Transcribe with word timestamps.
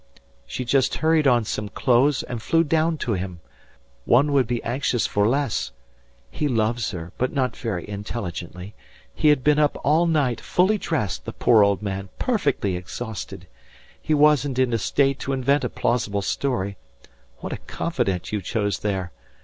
She 0.47 0.65
just 0.65 0.95
hurried 0.95 1.27
on 1.27 1.45
some 1.45 1.69
clothes 1.69 2.23
and 2.23 2.41
flew 2.41 2.63
down 2.63 2.97
to 3.05 3.13
him. 3.13 3.39
One 4.05 4.31
would 4.33 4.47
be 4.47 4.63
anxious 4.63 5.05
for 5.05 5.27
less. 5.29 5.73
He 6.31 6.47
loves 6.47 6.89
her, 6.89 7.11
but 7.19 7.31
not 7.33 7.55
very 7.55 7.87
intelligently. 7.87 8.73
He 9.13 9.27
had 9.27 9.43
been 9.43 9.59
up 9.59 9.77
all 9.83 10.07
night, 10.07 10.41
fully 10.41 10.79
dressed, 10.79 11.25
the 11.25 11.33
poor 11.33 11.63
old 11.63 11.83
man, 11.83 12.09
perfectly 12.17 12.75
exhausted! 12.75 13.45
He 14.01 14.15
wasn't 14.15 14.57
in 14.57 14.73
a 14.73 14.79
state 14.79 15.19
to 15.19 15.33
invent 15.33 15.63
a 15.63 15.69
plausible 15.69 16.23
story.... 16.23 16.77
What 17.37 17.53
a 17.53 17.57
confidant 17.57 18.31
you 18.31 18.41
chose 18.41 18.79
there!... 18.79 19.11